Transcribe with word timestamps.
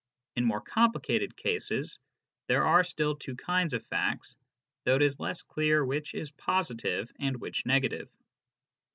In 0.35 0.45
more 0.45 0.61
complicated 0.61 1.37
cases 1.37 1.99
there 2.47 2.65
are 2.65 2.83
still 2.83 3.15
two 3.15 3.35
kinds 3.35 3.75
of 3.75 3.85
facts, 3.85 4.35
though 4.83 4.95
it 4.95 5.03
is 5.03 5.19
less 5.19 5.43
clear 5.43 5.85
which 5.85 6.15
is 6.15 6.31
positive 6.31 7.11
and 7.19 7.39
which 7.39 7.67
negative. 7.67 8.09